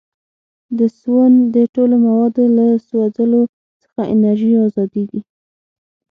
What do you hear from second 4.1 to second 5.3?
انرژي ازادیږي.